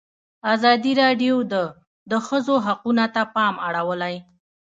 [0.53, 1.53] ازادي راډیو د
[2.11, 4.15] د ښځو حقونه ته پام اړولی.